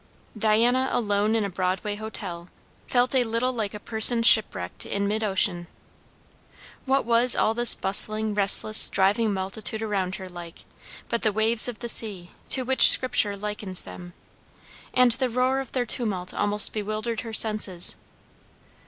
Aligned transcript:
Diana 0.35 0.89
alone 0.91 1.35
in 1.35 1.45
a 1.45 1.49
Broadway 1.51 1.93
hotel, 1.93 2.49
felt 2.87 3.13
a 3.13 3.23
little 3.23 3.53
like 3.53 3.75
a 3.75 3.79
person 3.79 4.23
shipwrecked 4.23 4.83
in 4.83 5.07
mid 5.07 5.23
ocean. 5.23 5.67
What 6.87 7.05
was 7.05 7.35
all 7.35 7.53
this 7.53 7.75
bustling, 7.75 8.33
restless, 8.33 8.89
driving 8.89 9.31
multitude 9.31 9.83
around 9.83 10.15
her 10.15 10.27
like, 10.27 10.65
but 11.07 11.21
the 11.21 11.31
waves 11.31 11.67
of 11.67 11.77
the 11.81 11.87
sea, 11.87 12.31
to 12.49 12.63
which 12.65 12.89
Scripture 12.89 13.37
likens 13.37 13.83
them? 13.83 14.13
and 14.91 15.11
the 15.11 15.29
roar 15.29 15.59
of 15.59 15.71
their 15.73 15.85
tumult 15.85 16.33
almost 16.33 16.73
bewildered 16.73 17.21
her 17.21 17.31
senses. 17.33 17.95